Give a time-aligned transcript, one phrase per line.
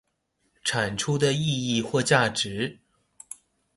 [0.65, 2.79] 產出的意義或價值